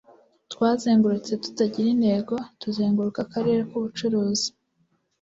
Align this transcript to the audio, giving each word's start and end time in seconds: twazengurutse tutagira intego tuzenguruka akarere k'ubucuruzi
twazengurutse 0.53 1.31
tutagira 1.43 1.87
intego 1.95 2.35
tuzenguruka 2.61 3.19
akarere 3.25 3.61
k'ubucuruzi 3.69 4.47